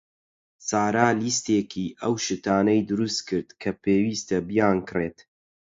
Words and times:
سارا 0.69 1.07
لیستێکی 1.21 1.85
ئەو 2.01 2.13
شتانەی 2.25 2.85
دروست 2.89 3.19
کرد 3.29 3.49
کە 3.61 3.69
پێویستە 3.83 4.37
بیانکڕێت. 4.49 5.17